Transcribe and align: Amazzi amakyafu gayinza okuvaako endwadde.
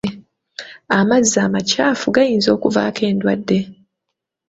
Amazzi 0.97 1.37
amakyafu 1.45 2.05
gayinza 2.15 2.49
okuvaako 2.55 3.01
endwadde. 3.11 3.59